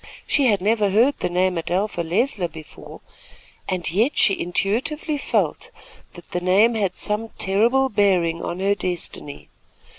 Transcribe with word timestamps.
She 0.25 0.47
had 0.47 0.61
never 0.61 0.89
heard 0.89 1.17
the 1.17 1.29
name 1.29 1.59
Adelpha 1.59 2.01
Leisler 2.01 2.47
before, 2.47 3.01
and 3.69 3.91
yet 3.91 4.17
she 4.17 4.39
intuitively 4.41 5.19
felt 5.19 5.69
that 6.15 6.31
the 6.31 6.41
name 6.41 6.73
had 6.73 6.95
some 6.95 7.29
terrible 7.37 7.87
bearing 7.87 8.41
on 8.43 8.59
her 8.61 8.73
destiny. 8.73 9.47